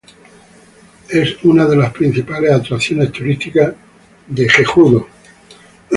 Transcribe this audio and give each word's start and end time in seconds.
Es 1.09 1.43
una 1.43 1.67
de 1.67 1.75
las 1.75 1.93
principales 1.93 2.51
atracciones 2.53 3.11
turísticas 3.11 3.75
de 4.25 4.49
Jeju-do. 4.49 5.07